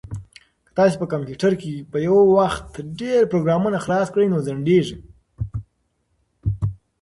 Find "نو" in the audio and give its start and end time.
4.33-4.37